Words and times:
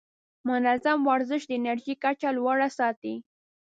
منظم 0.47 0.99
ورزش 1.09 1.41
د 1.47 1.51
انرژۍ 1.59 1.93
کچه 2.03 2.29
لوړه 2.37 2.69
ساتي. 2.77 3.15